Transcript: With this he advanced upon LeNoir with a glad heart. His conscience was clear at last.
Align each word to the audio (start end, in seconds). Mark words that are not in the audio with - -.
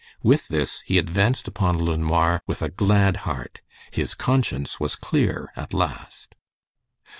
With 0.23 0.47
this 0.47 0.81
he 0.87 0.97
advanced 0.97 1.47
upon 1.47 1.77
LeNoir 1.77 2.41
with 2.47 2.63
a 2.63 2.69
glad 2.69 3.17
heart. 3.17 3.61
His 3.91 4.15
conscience 4.15 4.79
was 4.79 4.95
clear 4.95 5.51
at 5.55 5.75
last. 5.75 6.33